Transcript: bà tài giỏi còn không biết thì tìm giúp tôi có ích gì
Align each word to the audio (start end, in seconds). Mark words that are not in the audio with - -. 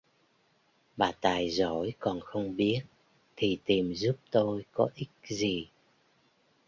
bà 0.97 1.11
tài 1.21 1.49
giỏi 1.49 1.93
còn 1.99 2.19
không 2.21 2.55
biết 2.55 2.81
thì 3.35 3.59
tìm 3.65 3.93
giúp 3.95 4.15
tôi 4.31 4.65
có 4.73 4.89
ích 4.95 5.09
gì 5.23 5.67